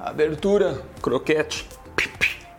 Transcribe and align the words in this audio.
Abertura, 0.00 0.80
croquete, 1.02 1.66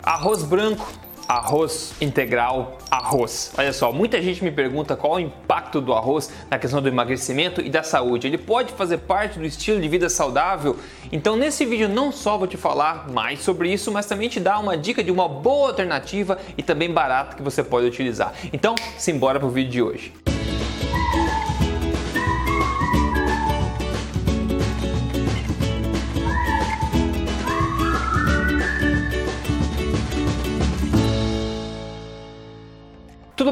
arroz 0.04 0.44
branco, 0.44 0.86
arroz 1.26 1.94
integral, 2.02 2.78
arroz. 2.92 3.54
Olha 3.58 3.72
só, 3.72 3.94
muita 3.94 4.22
gente 4.22 4.44
me 4.44 4.52
pergunta 4.52 4.96
qual 4.98 5.14
o 5.14 5.20
impacto 5.22 5.80
do 5.80 5.94
arroz 5.94 6.30
na 6.50 6.60
questão 6.60 6.82
do 6.82 6.90
emagrecimento 6.90 7.62
e 7.62 7.70
da 7.70 7.82
saúde. 7.82 8.28
Ele 8.28 8.38
pode 8.38 8.74
fazer 8.74 8.98
parte 8.98 9.40
do 9.40 9.46
estilo 9.46 9.80
de 9.80 9.88
vida 9.88 10.10
saudável? 10.10 10.78
Então, 11.14 11.38
nesse 11.38 11.66
vídeo 11.66 11.88
não 11.88 12.12
só 12.12 12.38
vou 12.38 12.48
te 12.48 12.58
falar 12.58 13.10
mais 13.10 13.40
sobre 13.40 13.72
isso, 13.72 13.90
mas 13.90 14.06
também 14.06 14.28
te 14.28 14.40
dar 14.40 14.60
uma 14.60 14.76
dica 14.76 15.02
de 15.02 15.12
uma 15.12 15.30
boa 15.30 15.70
alternativa 15.70 16.38
e 16.58 16.62
também 16.62 16.92
barata 16.92 17.38
que 17.38 17.42
você 17.42 17.64
pode 17.64 17.88
utilizar. 17.88 18.34
Então, 18.52 18.76
simbora 18.98 19.40
pro 19.40 19.50
vídeo 19.50 19.72
de 19.72 19.82
hoje. 19.82 20.29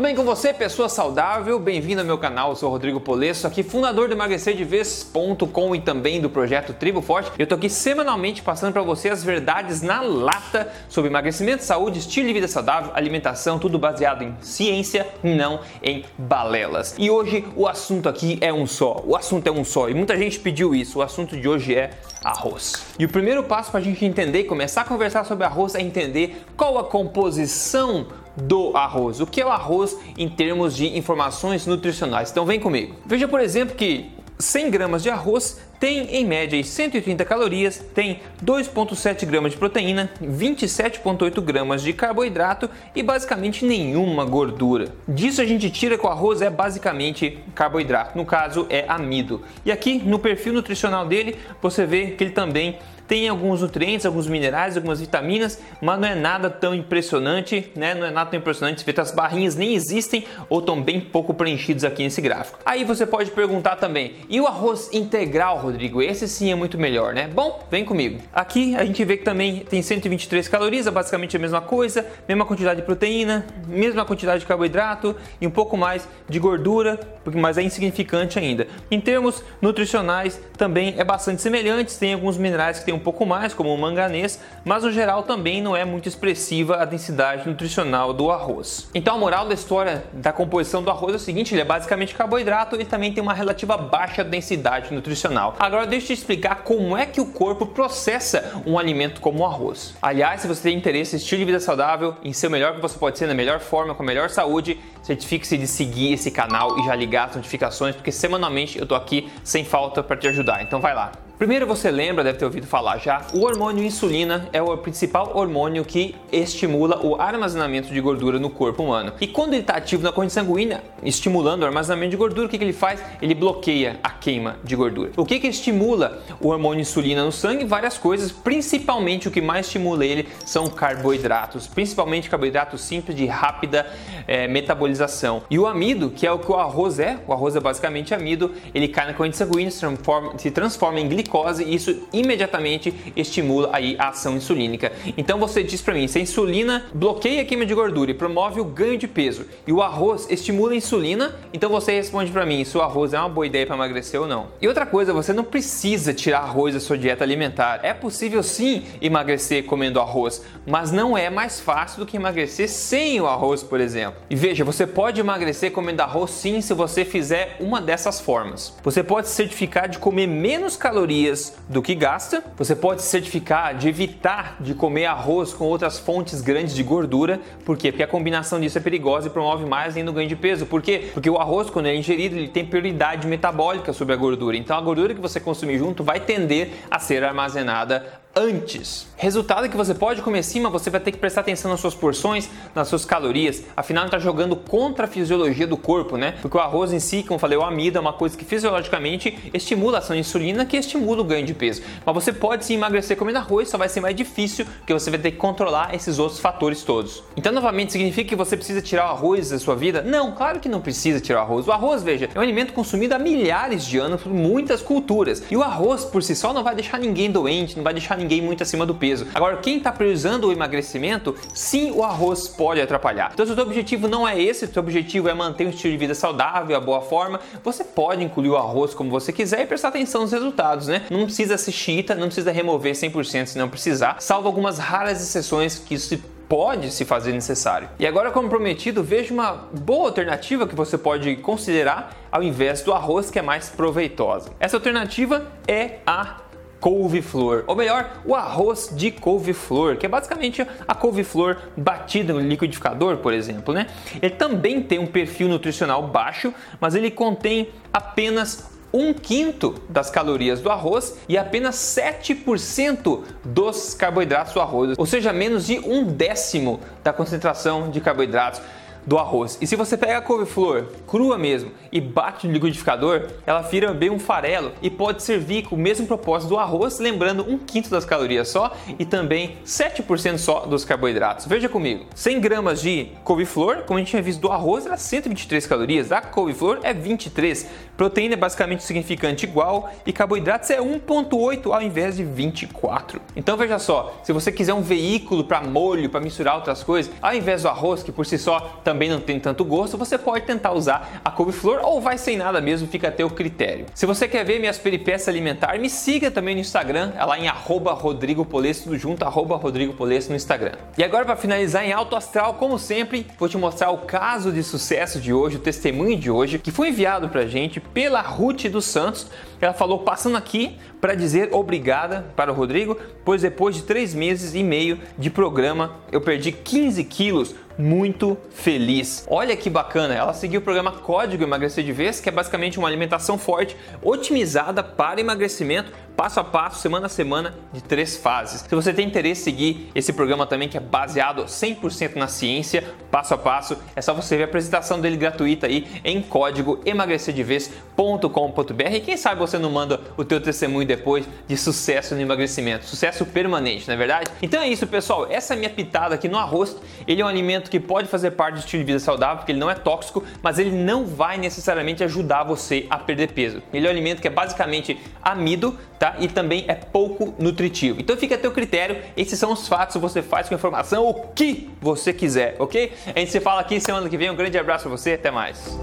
Bem 0.08 0.16
com 0.16 0.24
você, 0.24 0.54
pessoa 0.54 0.88
saudável? 0.88 1.60
Bem-vindo 1.60 2.00
ao 2.00 2.08
meu 2.08 2.18
canal, 2.18 2.52
eu 2.52 2.56
sou 2.56 2.70
Rodrigo 2.70 2.98
Polesso, 2.98 3.46
aqui 3.46 3.62
fundador 3.62 4.08
do 4.08 4.14
emagrecerdevez.com 4.14 5.76
e 5.76 5.82
também 5.82 6.22
do 6.22 6.30
projeto 6.30 6.72
Tribo 6.72 7.02
Forte. 7.02 7.30
Eu 7.38 7.46
tô 7.46 7.56
aqui 7.56 7.70
semanalmente 7.70 8.42
passando 8.42 8.72
para 8.72 8.82
você 8.84 9.10
as 9.10 9.22
verdades 9.22 9.82
na 9.82 10.00
lata 10.00 10.72
sobre 10.88 11.10
emagrecimento, 11.10 11.62
saúde, 11.62 12.00
estilo 12.00 12.26
de 12.26 12.34
vida 12.36 12.48
saudável, 12.48 12.92
alimentação, 12.94 13.60
tudo 13.60 13.78
baseado 13.78 14.22
em 14.22 14.34
ciência 14.40 15.06
não 15.22 15.60
em 15.84 16.06
balelas. 16.18 16.96
E 16.98 17.10
hoje 17.10 17.44
o 17.54 17.68
assunto 17.68 18.08
aqui 18.08 18.38
é 18.40 18.54
um 18.54 18.66
só, 18.66 19.04
o 19.06 19.14
assunto 19.14 19.46
é 19.48 19.52
um 19.52 19.66
só 19.66 19.90
e 19.90 19.94
muita 19.94 20.16
gente 20.16 20.40
pediu 20.40 20.74
isso, 20.74 21.00
o 21.00 21.02
assunto 21.02 21.36
de 21.36 21.50
hoje 21.50 21.76
é 21.76 21.90
arroz. 22.24 22.82
E 22.98 23.04
o 23.04 23.10
primeiro 23.10 23.44
passo 23.44 23.72
para 23.72 23.82
a 23.82 23.84
gente 23.84 24.06
entender 24.06 24.40
e 24.40 24.44
começar 24.46 24.84
a 24.84 24.86
conversar 24.86 25.26
sobre 25.26 25.44
arroz 25.44 25.76
é 25.76 25.82
entender 25.82 26.46
qual 26.56 26.78
a 26.78 26.86
composição 26.86 28.08
do 28.38 28.76
arroz. 28.78 29.20
O 29.20 29.26
que 29.26 29.42
é 29.42 29.46
o 29.46 29.50
arroz 29.50 29.98
em 30.18 30.30
termos 30.30 30.76
de 30.76 30.98
informações 30.98 31.66
nutricionais? 31.66 32.32
Então 32.32 32.46
vem 32.46 32.60
comigo. 32.60 32.96
Veja, 33.06 33.28
por 33.28 33.40
exemplo, 33.40 33.76
que 33.76 34.12
100 34.40 34.70
gramas 34.70 35.02
de 35.02 35.10
arroz 35.10 35.60
tem 35.80 36.16
em 36.16 36.26
média 36.26 36.64
130 36.64 37.24
calorias, 37.26 37.84
tem 37.94 38.20
2,7 38.44 39.26
gramas 39.26 39.52
de 39.52 39.58
proteína, 39.58 40.10
27,8 40.22 41.42
gramas 41.42 41.82
de 41.82 41.94
carboidrato 41.94 42.70
e 42.96 43.04
basicamente 43.04 43.66
nenhuma 43.66 44.26
gordura. 44.26 44.94
Disso 45.08 45.42
a 45.42 45.46
gente 45.46 45.70
tira 45.70 45.98
que 45.98 46.06
o 46.06 46.10
arroz 46.10 46.42
é 46.42 46.50
basicamente 46.50 47.40
carboidrato, 47.54 48.18
no 48.18 48.26
caso 48.26 48.66
é 48.70 48.86
amido. 48.88 49.42
E 49.66 49.72
aqui 49.72 50.00
no 50.00 50.20
perfil 50.20 50.54
nutricional 50.54 51.06
dele 51.06 51.36
você 51.62 51.86
vê 51.86 52.12
que 52.12 52.24
ele 52.24 52.32
também 52.32 52.78
tem 53.08 53.30
alguns 53.30 53.62
nutrientes, 53.62 54.06
alguns 54.06 54.28
minerais, 54.28 54.76
algumas 54.76 55.00
vitaminas, 55.00 55.60
mas 55.82 56.00
não 56.00 56.08
é 56.08 56.16
nada 56.16 56.50
tão 56.50 56.76
impressionante, 56.76 57.72
né? 57.76 57.96
Não 57.96 58.06
é 58.06 58.12
nada 58.12 58.30
tão 58.30 58.40
impressionante. 58.40 58.84
Que 58.84 59.00
as 59.00 59.12
barrinhas 59.12 59.56
nem 59.56 59.74
existem 59.76 60.26
ou 60.50 60.60
estão 60.60 60.82
bem 60.82 61.00
pouco 61.00 61.34
preenchidos 61.34 61.84
aqui 61.84 62.04
nesse 62.04 62.20
gráfico. 62.20 62.60
Aí 62.66 62.84
você 62.84 63.06
pode 63.06 63.32
perguntar 63.32 63.78
também: 63.78 64.16
e 64.30 64.42
o 64.42 64.48
arroz 64.48 64.90
integral, 64.92 65.58
Rodrigo? 65.58 66.02
Esse 66.02 66.28
sim 66.28 66.52
é 66.52 66.56
muito 66.56 66.78
melhor, 66.78 67.14
né? 67.14 67.28
Bom, 67.28 67.66
vem 67.70 67.86
comigo. 67.86 68.20
Aqui 68.34 68.76
a 68.76 68.84
gente 68.84 69.04
vê 69.06 69.18
que 69.18 69.24
também 69.24 69.60
tem 69.60 69.82
123 69.82 70.48
calorias, 70.48 70.88
é 70.88 70.92
basicamente 70.92 71.38
a 71.38 71.40
mesma 71.40 71.62
coisa, 71.62 72.06
mesma 72.28 72.46
quantidade 72.46 72.82
de 72.82 72.86
proteína, 72.86 73.46
mesma 73.68 74.04
quantidade 74.04 74.42
de 74.42 74.46
carboidrato 74.46 75.16
e 75.40 75.48
um 75.48 75.52
pouco 75.52 75.78
mais 75.78 76.08
de 76.28 76.40
gordura, 76.40 77.00
mas 77.34 77.58
é 77.58 77.62
insignificante 77.62 78.40
ainda. 78.40 78.68
Em 78.90 79.00
termos 79.00 79.44
nutricionais, 79.62 80.40
também 80.58 80.96
é 80.98 81.04
bastante 81.04 81.42
semelhante, 81.42 81.98
tem 81.98 82.14
alguns 82.14 82.38
minerais 82.38 82.80
que 82.80 82.86
têm 82.86 82.97
um 82.98 83.00
pouco 83.00 83.26
mais, 83.26 83.54
como 83.54 83.74
o 83.74 83.78
manganês, 83.78 84.40
mas 84.66 84.84
no 84.84 84.92
geral 84.92 85.24
também 85.24 85.62
não 85.62 85.76
é 85.76 85.86
muito 85.86 86.08
expressiva 86.08 86.78
a 86.78 86.86
densidade 86.86 87.48
nutricional 87.48 88.14
do 88.14 88.32
arroz. 88.32 88.90
Então 88.94 89.16
a 89.16 89.18
moral 89.18 89.48
da 89.48 89.54
história 89.54 90.04
da 90.12 90.34
composição 90.34 90.84
do 90.84 90.90
arroz 90.90 91.14
é 91.14 91.16
o 91.18 91.20
seguinte, 91.20 91.54
ele 91.54 91.62
é 91.62 91.66
basicamente 91.66 92.16
carboidrato 92.16 92.80
e 92.80 92.86
também 92.86 93.14
tem 93.14 93.22
uma 93.22 93.34
relativa 93.34 93.78
baixa 93.78 94.24
densidade 94.24 94.94
nutricional. 94.94 95.56
Agora 95.60 95.86
deixa 95.86 96.06
eu 96.06 96.08
te 96.08 96.20
explicar 96.20 96.64
como 96.64 96.98
é 96.98 97.06
que 97.06 97.22
o 97.22 97.26
corpo 97.26 97.66
processa 97.66 98.62
um 98.66 98.78
alimento 98.78 99.22
como 99.22 99.44
o 99.44 99.46
arroz. 99.46 99.96
Aliás, 100.02 100.42
se 100.42 100.48
você 100.48 100.64
tem 100.64 100.78
interesse 100.78 101.16
em 101.16 101.20
estilo 101.20 101.40
de 101.40 101.46
vida 101.46 101.60
saudável, 101.60 102.16
em 102.24 102.34
ser 102.34 102.48
o 102.48 102.52
melhor 102.52 102.76
que 102.76 102.82
você 102.82 102.98
pode 102.98 103.18
ser, 103.18 103.28
na 103.28 103.34
melhor 103.34 103.60
forma, 103.60 103.94
com 103.94 104.04
a 104.04 104.06
melhor 104.06 104.30
saúde, 104.30 104.80
certifique-se 105.04 105.58
de 105.58 105.68
seguir 105.68 106.14
esse 106.14 106.32
canal 106.32 106.80
e 106.80 106.86
já 106.86 106.96
ligar 106.96 107.30
as 107.30 107.36
notificações, 107.36 107.96
porque 107.96 108.12
semanalmente 108.12 108.78
eu 108.80 108.86
tô 108.86 108.96
aqui 108.96 109.30
sem 109.44 109.64
falta 109.64 110.04
para 110.04 110.18
te 110.18 110.28
ajudar. 110.28 110.64
Então 110.64 110.80
vai 110.80 110.94
lá. 110.94 111.27
Primeiro 111.38 111.68
você 111.68 111.92
lembra, 111.92 112.24
deve 112.24 112.40
ter 112.40 112.46
ouvido 112.46 112.66
falar 112.66 112.98
já, 112.98 113.28
o 113.32 113.46
hormônio 113.46 113.84
insulina 113.84 114.50
é 114.52 114.60
o 114.60 114.76
principal 114.76 115.38
hormônio 115.38 115.86
que 115.86 116.16
estimula 116.32 117.06
o 117.06 117.22
armazenamento 117.22 117.94
de 117.94 118.02
gordura 118.02 118.40
no 118.40 118.50
corpo 118.50 118.82
humano. 118.82 119.14
E 119.22 119.28
quando 119.28 119.54
ele 119.54 119.62
está 119.62 119.76
ativo 119.76 120.02
na 120.02 120.12
corrente 120.12 120.34
sanguínea, 120.34 120.84
estimulando 121.04 121.62
o 121.62 121.66
armazenamento 121.68 122.10
de 122.10 122.18
gordura, 122.18 122.48
o 122.48 122.50
que, 122.50 122.58
que 122.58 122.64
ele 122.64 122.74
faz? 122.74 123.04
Ele 123.22 123.36
bloqueia 123.36 124.00
a 124.02 124.10
queima 124.10 124.56
de 124.64 124.76
gordura. 124.76 125.12
O 125.16 125.24
que, 125.24 125.40
que 125.40 125.46
estimula 125.46 126.24
o 126.42 126.48
hormônio 126.48 126.82
insulina 126.82 127.24
no 127.24 127.32
sangue? 127.32 127.66
Várias 127.66 128.00
coisas, 128.00 128.32
principalmente 128.32 129.28
o 129.28 129.32
que 129.32 129.40
mais 129.40 129.68
estimula 129.68 130.04
ele 130.04 130.28
são 130.44 130.66
carboidratos, 130.66 131.68
principalmente 131.68 132.32
carboidratos 132.32 132.82
simples 132.82 133.16
de 133.16 133.28
rápida 133.28 133.86
é, 134.28 134.48
metabolização. 134.48 135.44
E 135.52 135.60
o 135.60 135.68
amido, 135.68 136.10
que 136.10 136.26
é 136.26 136.32
o 136.32 136.40
que 136.40 136.52
o 136.52 136.56
arroz 136.56 136.98
é, 136.98 137.20
o 137.28 137.32
arroz 137.32 137.56
é 137.56 137.60
basicamente 137.60 138.12
amido, 138.16 138.56
ele 138.74 138.88
cai 138.88 139.06
na 139.06 139.14
corrente 139.14 139.38
sanguínea, 139.38 139.70
se 139.70 139.80
transforma, 139.80 140.38
se 140.40 140.50
transforma 140.50 141.00
em 141.00 141.08
glicose 141.08 141.27
glicose 141.28 141.64
e 141.64 141.76
isso 141.76 142.08
imediatamente 142.14 142.94
estimula 143.16 143.70
aí 143.74 143.96
a 144.00 144.10
ação 144.10 144.36
insulínica. 144.36 144.92
Então 145.18 145.38
você 145.38 145.62
diz 145.62 145.82
para 145.82 145.94
mim, 145.94 146.08
se 146.08 146.18
a 146.18 146.22
insulina 146.22 146.86
bloqueia 146.94 147.42
a 147.42 147.46
queima 147.46 147.66
de 147.66 147.76
gordura 147.76 148.12
e 148.12 148.14
promove 148.14 148.60
o 148.62 148.66
ganho 148.66 148.98
de 148.98 149.08
peso 149.08 149.46
e 149.66 149.72
o 149.72 149.82
arroz 149.82 150.28
estimula 150.30 150.72
a 150.72 150.76
insulina, 150.76 151.36
então 151.54 151.70
você 151.70 151.92
responde 151.92 152.32
para 152.32 152.46
mim 152.46 152.64
se 152.64 152.78
o 152.78 152.82
arroz 152.82 153.14
é 153.14 153.20
uma 153.20 153.30
boa 153.30 153.46
ideia 153.46 153.66
para 153.66 153.76
emagrecer 153.76 154.20
ou 154.20 154.28
não. 154.28 154.48
E 154.62 154.68
outra 154.68 154.86
coisa, 154.86 155.14
você 155.14 155.34
não 155.34 155.44
precisa 155.44 156.14
tirar 156.14 156.40
arroz 156.40 156.74
da 156.74 156.80
sua 156.80 156.98
dieta 156.98 157.24
alimentar. 157.24 157.82
É 157.84 157.94
possível 157.94 158.42
sim 158.42 158.84
emagrecer 159.02 159.66
comendo 159.66 160.00
arroz, 160.00 160.44
mas 160.66 160.92
não 160.92 161.18
é 161.18 161.30
mais 161.30 161.60
fácil 161.60 162.00
do 162.00 162.06
que 162.06 162.18
emagrecer 162.18 162.70
sem 162.70 163.20
o 163.20 163.28
arroz, 163.28 163.62
por 163.64 163.80
exemplo. 163.80 164.22
E 164.30 164.36
veja, 164.36 164.64
você 164.64 164.88
pode 164.88 165.20
emagrecer 165.20 165.72
comendo 165.72 166.02
arroz 166.02 166.32
sim 166.32 166.62
se 166.62 166.74
você 166.74 167.04
fizer 167.04 167.58
uma 167.60 167.82
dessas 167.82 168.20
formas. 168.20 168.74
Você 168.84 169.04
pode 169.04 169.28
certificar 169.28 169.90
de 169.90 170.00
comer 170.00 170.28
menos 170.28 170.78
calorias 170.78 171.17
calorias 171.18 171.58
do 171.68 171.82
que 171.82 171.96
gasta. 171.96 172.44
Você 172.58 172.76
pode 172.76 173.02
se 173.02 173.10
certificar 173.10 173.76
de 173.76 173.90
evitar 173.90 174.58
de 174.60 174.74
comer 174.74 175.06
arroz 175.06 175.54
com 175.54 175.66
outras 175.66 175.98
fontes 175.98 176.42
grandes 176.42 176.76
de 176.76 176.84
gordura. 176.84 177.40
Por 177.66 177.78
quê? 177.78 177.92
Porque 177.92 178.04
a 178.04 178.08
combinação 178.08 178.60
disso 178.60 178.78
é 178.78 178.82
perigosa 178.82 179.28
e 179.28 179.30
promove 179.30 179.66
mais 179.66 179.98
ainda 179.98 180.12
o 180.12 180.14
ganho 180.14 180.30
de 180.30 180.36
peso. 180.36 180.66
Por 180.66 180.82
quê? 180.82 181.10
Porque 181.14 181.30
o 181.30 181.38
arroz, 181.38 181.70
quando 181.70 181.88
é 181.88 181.96
ingerido, 181.96 182.36
ele 182.36 182.48
tem 182.48 182.66
prioridade 182.66 183.28
metabólica 183.28 183.94
sobre 183.94 184.14
a 184.14 184.18
gordura. 184.18 184.56
Então 184.56 184.78
a 184.78 184.82
gordura 184.82 185.14
que 185.14 185.22
você 185.22 185.40
consumir 185.40 185.78
junto 185.78 186.04
vai 186.04 186.20
tender 186.20 186.72
a 186.90 187.00
ser 187.00 187.24
armazenada 187.24 188.06
antes. 188.38 189.08
Resultado 189.18 189.66
é 189.66 189.70
que 189.70 189.76
você 189.76 189.96
pode 189.96 190.22
comer 190.22 190.44
sim, 190.44 190.60
mas 190.60 190.72
você 190.72 190.92
vai 190.92 191.00
ter 191.00 191.12
que 191.12 191.18
prestar 191.18 191.42
atenção 191.42 191.72
nas 191.72 191.80
suas 191.80 191.96
porções, 191.96 192.48
nas 192.76 192.88
suas 192.88 193.04
calorias. 193.04 193.64
Afinal, 193.76 194.06
está 194.06 194.20
jogando 194.20 194.56
contra 194.56 195.06
a 195.06 195.08
fisiologia 195.08 195.66
do 195.66 195.76
corpo, 195.76 196.18
né? 196.18 196.36
Porque 196.40 196.56
o 196.56 196.60
arroz 196.60 196.94
em 196.94 197.00
si, 197.00 197.24
como 197.24 197.36
eu 197.36 197.40
falei, 197.40 197.58
o 197.58 197.64
amido 197.64 197.98
é 197.98 198.02
uma 198.02 198.14
coisa 198.14 198.38
que 198.38 198.46
fisiologicamente 198.46 199.50
estimula 199.56 199.98
a 199.98 200.00
ação 200.00 200.16
de 200.16 200.20
insulina, 200.20 200.68
que 200.68 200.78
estimula 200.78 201.22
o 201.22 201.24
ganho 201.24 201.48
de 201.48 201.56
peso. 201.56 201.82
Mas 202.06 202.14
você 202.14 202.32
pode 202.32 202.64
sim 202.64 202.76
emagrecer 202.76 203.18
comendo 203.18 203.40
arroz, 203.40 203.70
só 203.70 203.78
vai 203.78 203.90
ser 203.90 204.02
mais 204.02 204.16
difícil, 204.16 204.68
porque 204.78 204.94
você 204.94 205.10
vai 205.10 205.18
ter 205.18 205.32
que 205.32 205.38
controlar 205.38 205.96
esses 205.96 206.20
outros 206.20 206.40
fatores 206.40 206.84
todos. 206.84 207.24
Então, 207.36 207.52
novamente, 207.52 207.92
significa 207.92 208.30
que 208.30 208.36
você 208.36 208.56
precisa 208.56 208.84
tirar 208.84 209.08
o 209.08 209.10
arroz 209.10 209.50
da 209.50 209.58
sua 209.58 209.76
vida? 209.76 210.04
Não, 210.04 210.32
claro 210.34 210.60
que 210.60 210.70
não 210.70 210.80
precisa 210.80 211.20
tirar 211.20 211.40
o 211.40 211.42
arroz. 211.42 211.68
O 211.68 211.72
arroz, 211.72 212.04
veja, 212.04 212.30
é 212.36 212.38
um 212.38 212.42
alimento 212.44 212.72
consumido 212.72 213.16
há 213.16 213.20
milhares 213.20 213.84
de 213.84 213.98
anos 213.98 214.22
por 214.22 214.32
muitas 214.32 214.84
culturas. 214.84 215.42
E 215.50 215.58
o 215.58 215.64
arroz 215.64 216.06
por 216.06 216.22
si 216.22 216.36
só 216.36 216.54
não 216.54 216.64
vai 216.64 216.76
deixar 216.76 217.00
ninguém 217.00 217.32
doente, 217.32 217.76
não 217.76 217.84
vai 217.84 217.94
deixar 217.94 218.16
ninguém 218.16 218.27
ninguém 218.28 218.42
muito 218.42 218.62
acima 218.62 218.86
do 218.86 218.94
peso. 218.94 219.26
Agora, 219.34 219.56
quem 219.58 219.78
está 219.78 219.90
priorizando 219.92 220.48
o 220.48 220.52
emagrecimento, 220.52 221.34
sim, 221.54 221.92
o 221.92 222.04
arroz 222.04 222.50
pode 222.50 222.82
atrapalhar. 222.82 223.32
Então, 223.34 223.46
se 223.46 223.54
o 223.54 223.56
seu 223.56 223.64
objetivo 223.64 224.08
não 224.08 224.28
é 224.28 224.40
esse, 224.40 224.66
se 224.66 224.72
o 224.72 224.74
seu 224.74 224.84
objetivo 224.84 225.30
é 225.30 225.34
manter 225.34 225.66
um 225.66 225.70
estilo 225.70 225.94
de 225.94 225.98
vida 225.98 226.14
saudável, 226.14 226.76
a 226.76 226.80
boa 226.82 227.00
forma, 227.02 227.40
você 227.64 227.86
pode 227.86 228.22
incluir 228.22 228.50
o 228.50 228.58
arroz 228.58 228.94
como 228.94 229.10
você 229.10 229.32
quiser 229.32 229.62
e 229.62 229.66
prestar 229.66 229.88
atenção 229.88 230.22
nos 230.22 230.34
resultados, 230.34 230.88
né? 230.88 231.04
Não 231.10 231.24
precisa 231.24 231.58
ser 231.58 231.72
chita, 231.72 232.14
não 232.14 232.28
precisa 232.28 232.52
remover 232.52 232.94
100% 232.94 233.46
se 233.46 233.58
não 233.58 233.70
precisar, 233.70 234.18
salvo 234.20 234.48
algumas 234.48 234.78
raras 234.78 235.22
exceções 235.22 235.80
que 235.80 235.96
isso 235.96 236.18
pode 236.48 236.92
se 236.92 237.04
fazer 237.06 237.34
necessário. 237.34 237.90
E 238.00 238.08
agora, 238.08 238.32
como 238.32 238.50
prometido, 238.50 239.04
veja 239.04 239.34
uma 239.34 239.68
boa 239.82 240.08
alternativa 240.08 240.68
que 240.68 240.76
você 240.76 240.98
pode 240.98 241.36
considerar 241.38 242.16
ao 242.32 242.42
invés 242.42 242.82
do 242.82 242.94
arroz 242.94 243.30
que 243.30 243.40
é 243.40 243.42
mais 243.42 243.70
proveitosa. 243.70 244.52
Essa 244.60 244.78
alternativa 244.78 245.46
é 245.68 246.00
a 246.06 246.38
couve-flor, 246.80 247.64
ou 247.68 247.76
melhor, 247.76 248.22
o 248.26 248.36
arroz 248.36 248.92
de 248.96 249.12
couve-flor, 249.12 249.98
que 249.98 250.06
é 250.06 250.10
basicamente 250.10 250.66
a 250.88 250.96
couve-flor 250.96 251.58
batida 251.76 252.34
no 252.34 252.40
liquidificador, 252.40 253.18
por 253.18 253.34
exemplo, 253.34 253.74
né? 253.74 253.88
Ele 254.22 254.36
também 254.36 254.82
tem 254.82 255.00
um 255.00 255.08
perfil 255.08 255.48
nutricional 255.48 256.08
baixo, 256.08 256.54
mas 256.80 256.96
ele 256.96 257.10
contém 257.10 257.70
apenas 257.92 258.78
um 258.94 259.14
quinto 259.14 259.76
das 259.90 260.10
calorias 260.10 260.62
do 260.62 260.70
arroz 260.70 261.18
e 261.28 261.38
apenas 261.38 261.76
7% 261.76 263.22
dos 263.44 263.94
carboidratos 263.94 264.54
do 264.54 264.62
arroz, 264.62 264.98
ou 264.98 265.06
seja, 265.06 265.34
menos 265.34 265.68
de 265.68 265.80
um 265.80 266.06
décimo 266.06 266.80
da 267.04 267.12
concentração 267.12 267.90
de 267.90 268.00
carboidratos 268.00 268.62
do 269.08 269.18
arroz. 269.18 269.58
E 269.62 269.66
se 269.66 269.78
você 269.78 269.96
pega 269.96 270.18
a 270.18 270.22
couve-flor 270.22 270.88
crua 271.08 271.38
mesmo 271.38 271.72
e 271.92 272.02
bate 272.02 272.46
no 272.46 272.54
liquidificador, 272.54 273.28
ela 273.46 273.62
vira 273.62 273.94
bem 273.94 274.10
um 274.10 274.20
farelo 274.20 274.74
e 274.82 274.90
pode 274.90 275.24
servir 275.24 275.64
com 275.64 275.76
o 275.76 275.80
mesmo 275.80 276.06
propósito 276.06 276.50
do 276.50 276.58
arroz, 276.58 277.00
lembrando 277.00 277.50
um 277.50 277.58
quinto 277.58 277.90
das 277.90 278.04
calorias 278.04 278.50
só 278.50 278.76
e 279.00 279.06
também 279.06 279.58
7% 279.66 280.38
só 280.38 280.66
dos 280.66 280.84
carboidratos. 280.84 281.46
Veja 281.46 281.70
comigo, 281.70 282.06
100 282.14 282.42
gramas 282.42 282.82
de 282.82 283.12
couve-flor, 283.24 283.84
como 283.86 283.98
a 283.98 284.02
gente 284.02 284.10
tinha 284.10 284.22
visto 284.22 284.42
do 284.42 284.52
arroz, 284.52 284.86
era 284.86 284.98
123 284.98 285.66
calorias, 285.66 286.10
da 286.10 286.20
couve-flor 286.20 286.80
é 286.84 286.94
23. 286.94 287.66
Proteína 287.96 288.34
é 288.34 288.38
basicamente 288.38 288.84
significante 288.84 289.46
igual 289.46 289.90
e 290.06 290.12
carboidratos 290.12 290.70
é 290.70 290.80
1.8 290.80 291.74
ao 291.74 291.82
invés 291.82 292.18
de 292.18 292.26
24. 292.26 293.22
Então 293.36 293.56
veja 293.56 293.80
só, 293.80 294.20
se 294.22 294.34
você 294.34 294.52
quiser 294.52 294.74
um 294.74 294.82
veículo 294.82 295.46
para 295.46 295.62
molho, 295.62 296.10
para 296.10 296.20
misturar 296.20 296.56
outras 296.56 296.84
coisas, 296.84 297.12
ao 297.22 297.34
invés 297.34 297.64
do 297.64 297.70
arroz, 297.70 298.04
que 298.04 298.12
por 298.12 298.26
si 298.26 298.38
só 298.38 298.60
também 298.84 298.97
também 298.98 299.10
não 299.10 299.22
tem 299.22 299.40
tanto 299.40 299.64
gosto, 299.64 299.96
você 299.96 300.18
pode 300.18 300.46
tentar 300.46 300.72
usar 300.72 301.22
a 301.24 301.30
couve-flor 301.30 301.82
ou 301.84 302.02
vai 302.02 302.18
sem 302.18 302.36
nada 302.36 302.60
mesmo, 302.60 302.88
fica 302.88 303.10
a 303.10 303.12
teu 303.12 303.30
critério. 303.30 303.86
Se 303.94 304.08
você 304.08 304.28
quer 304.28 304.44
ver 304.44 304.60
minhas 304.60 304.80
peripécias 304.80 305.30
alimentares, 305.30 305.80
me 305.80 305.88
siga 305.88 306.32
também 306.32 306.56
no 306.56 306.62
Instagram, 306.62 307.12
é 307.16 307.24
lá 307.24 307.38
em 307.38 307.48
arroba 307.48 307.94
Rodrigo 307.94 308.44
tudo 308.84 308.98
junto, 308.98 309.24
arroba 309.24 309.56
Rodrigo 309.56 309.94
no 310.04 310.36
Instagram. 310.36 310.72
E 310.98 311.04
agora 311.04 311.26
para 311.26 311.36
finalizar 311.36 311.86
em 311.86 311.92
alto 311.92 312.16
astral, 312.16 312.56
como 312.56 312.80
sempre, 312.80 313.28
vou 313.38 313.48
te 313.48 313.56
mostrar 313.56 313.92
o 313.92 314.00
caso 314.00 314.52
de 314.52 314.64
sucesso 314.64 315.20
de 315.20 315.32
hoje, 315.32 315.58
o 315.58 315.60
testemunho 315.60 316.18
de 316.18 316.32
hoje, 316.32 316.58
que 316.58 316.72
foi 316.72 316.90
enviado 316.90 317.30
pra 317.30 317.46
gente 317.46 317.80
pela 317.80 318.22
Ruth 318.22 318.66
dos 318.66 318.86
Santos. 318.86 319.28
Ela 319.62 319.74
falou 319.74 320.00
passando 320.00 320.38
aqui 320.38 320.78
para 321.00 321.14
dizer 321.14 321.50
obrigada 321.52 322.26
para 322.36 322.52
o 322.52 322.56
Rodrigo, 322.56 322.98
pois 323.24 323.44
depois 323.44 323.76
de 323.76 323.84
três 323.84 324.16
meses 324.16 324.56
e 324.56 324.64
meio 324.64 325.00
de 325.18 325.30
programa 325.30 325.98
eu 326.12 326.20
perdi 326.20 326.52
15 326.52 327.04
quilos 327.04 327.56
muito 327.78 328.38
feliz. 328.50 329.26
Olha 329.30 329.56
que 329.56 329.70
bacana, 329.70 330.14
ela 330.14 330.34
seguiu 330.34 330.60
o 330.60 330.64
programa 330.64 330.92
Código 330.92 331.44
Emagrecer 331.44 331.84
de 331.84 331.92
Vez, 331.92 332.20
que 332.20 332.30
é 332.30 332.32
basicamente 332.32 332.80
uma 332.80 332.88
alimentação 332.88 333.38
forte, 333.38 333.78
otimizada 334.02 334.84
para 334.84 335.20
emagrecimento, 335.20 335.92
passo 336.16 336.40
a 336.40 336.44
passo, 336.44 336.82
semana 336.82 337.06
a 337.06 337.10
semana, 337.10 337.54
de 337.72 337.84
três 337.84 338.18
fases. 338.18 338.62
Se 338.62 338.76
você 338.76 338.92
tem 338.92 339.06
interesse 339.06 339.42
em 339.42 339.44
seguir 339.44 339.92
esse 339.94 340.12
programa 340.12 340.48
também, 340.48 340.68
que 340.68 340.76
é 340.76 340.80
baseado 340.80 341.46
100% 341.46 342.16
na 342.16 342.28
ciência, 342.28 342.84
passo 343.12 343.36
a 343.36 343.38
passo, 343.38 343.78
é 343.96 344.02
só 344.02 344.16
você 344.16 344.36
ver 344.36 344.44
a 344.44 344.48
apresentação 344.48 345.00
dele 345.00 345.16
gratuita 345.16 345.68
aí 345.68 345.86
em 346.04 346.22
código 346.22 346.82
emagrecerdevez.com.br 346.86 348.94
e 348.94 349.00
quem 349.00 349.16
sabe 349.16 349.40
você 349.40 349.60
não 349.60 349.70
manda 349.70 350.02
o 350.18 350.26
teu 350.26 350.42
testemunho 350.42 350.88
depois 350.88 351.26
de 351.48 351.56
sucesso 351.56 352.16
no 352.16 352.22
emagrecimento, 352.22 352.86
sucesso 352.86 353.26
permanente, 353.26 353.88
não 353.88 353.94
é 353.94 353.98
verdade? 353.98 354.32
Então 354.42 354.62
é 354.62 354.68
isso, 354.68 354.88
pessoal, 354.88 355.28
essa 355.30 355.54
é 355.54 355.58
minha 355.58 355.70
pitada 355.70 356.16
aqui 356.16 356.28
no 356.28 356.38
arroz. 356.38 356.76
Ele 357.08 357.22
é 357.22 357.26
um 357.26 357.30
alimento 357.68 357.70
que 357.70 357.80
pode 357.80 358.08
fazer 358.08 358.32
parte 358.32 358.56
do 358.56 358.60
estilo 358.60 358.84
de 358.84 358.88
vida 358.88 359.00
saudável, 359.00 359.38
porque 359.38 359.52
ele 359.52 359.60
não 359.60 359.70
é 359.70 359.76
tóxico, 359.76 360.24
mas 360.42 360.58
ele 360.58 360.72
não 360.72 361.06
vai 361.06 361.38
necessariamente 361.38 362.04
ajudar 362.04 362.44
você 362.44 362.88
a 362.90 362.98
perder 362.98 363.32
peso. 363.34 363.62
Ele 363.74 363.86
é 363.86 363.90
um 363.90 363.92
alimento 363.92 364.22
que 364.22 364.28
é 364.28 364.32
basicamente 364.32 364.98
amido, 365.22 365.78
tá? 366.00 366.16
E 366.20 366.28
também 366.28 366.66
é 366.68 366.76
pouco 366.76 367.36
nutritivo. 367.38 368.00
Então 368.00 368.16
fica 368.18 368.36
a 368.36 368.38
teu 368.38 368.52
critério, 368.52 368.98
esses 369.16 369.38
são 369.38 369.52
os 369.52 369.68
fatos, 369.68 370.02
você 370.02 370.22
faz 370.22 370.48
com 370.48 370.56
a 370.56 370.58
informação 370.58 371.08
o 371.08 371.14
que 371.34 371.70
você 371.82 372.14
quiser, 372.14 372.56
ok? 372.60 372.94
A 373.14 373.20
gente 373.20 373.32
se 373.32 373.40
fala 373.40 373.62
aqui 373.62 373.80
semana 373.80 374.10
que 374.10 374.18
vem, 374.18 374.30
um 374.30 374.36
grande 374.36 374.58
abraço 374.58 374.88
pra 374.88 374.98
você, 374.98 375.14
até 375.14 375.30
mais. 375.30 375.78